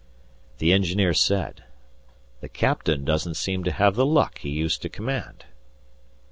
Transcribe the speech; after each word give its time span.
The 0.57 0.73
Engineer 0.73 1.13
said: 1.13 1.63
"The 2.39 2.49
Captain 2.49 3.05
doesn't 3.05 3.35
seem 3.35 3.63
to 3.65 3.71
have 3.71 3.93
the 3.93 4.03
luck 4.03 4.39
he 4.39 4.49
used 4.49 4.81
to 4.81 4.89
command." 4.89 5.45